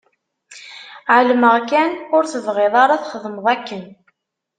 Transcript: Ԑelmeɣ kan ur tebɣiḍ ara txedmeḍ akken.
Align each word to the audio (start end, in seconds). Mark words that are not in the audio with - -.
Ԑelmeɣ 1.15 1.55
kan 1.69 1.91
ur 2.15 2.23
tebɣiḍ 2.31 2.73
ara 2.83 3.01
txedmeḍ 3.03 3.45
akken. 3.53 3.83